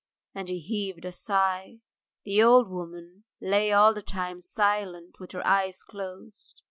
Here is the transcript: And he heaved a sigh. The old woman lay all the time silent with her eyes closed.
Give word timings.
And 0.33 0.49
he 0.49 0.57
heaved 0.59 1.05
a 1.05 1.11
sigh. 1.11 1.81
The 2.23 2.41
old 2.41 2.67
woman 2.67 3.25
lay 3.39 3.71
all 3.71 3.93
the 3.93 4.01
time 4.01 4.39
silent 4.41 5.19
with 5.19 5.31
her 5.33 5.45
eyes 5.45 5.83
closed. 5.83 6.59